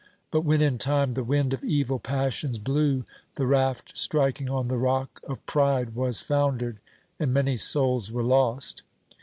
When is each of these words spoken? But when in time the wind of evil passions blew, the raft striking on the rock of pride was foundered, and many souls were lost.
But 0.31 0.41
when 0.41 0.63
in 0.63 0.79
time 0.79 1.11
the 1.11 1.23
wind 1.23 1.53
of 1.53 1.63
evil 1.63 1.99
passions 1.99 2.57
blew, 2.57 3.05
the 3.35 3.45
raft 3.45 3.95
striking 3.95 4.49
on 4.49 4.67
the 4.67 4.79
rock 4.79 5.21
of 5.27 5.45
pride 5.45 5.93
was 5.93 6.21
foundered, 6.21 6.79
and 7.19 7.31
many 7.31 7.55
souls 7.55 8.11
were 8.11 8.23
lost. 8.23 8.81